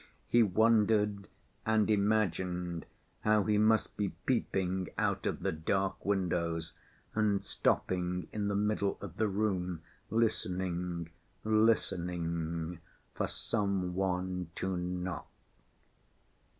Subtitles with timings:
[0.27, 1.27] He wondered
[1.63, 2.87] and imagined
[3.19, 6.73] how he must be peeping out of the dark windows
[7.13, 11.11] and stopping in the middle of the room, listening,
[11.43, 15.27] listening—for some one to knock.